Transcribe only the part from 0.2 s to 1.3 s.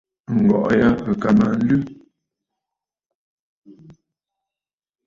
Ǹgɔ̀ʼɔ̀ ya ɨ̀ kà